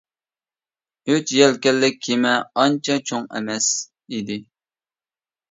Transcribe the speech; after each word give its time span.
ئۈچ 1.15 1.33
يەلكەنلىك 1.39 1.99
كېمە 2.07 2.31
ئانچە 2.63 2.97
چوڭ 3.11 3.29
ئەمەس 3.37 3.69
ئىدى. 4.19 4.41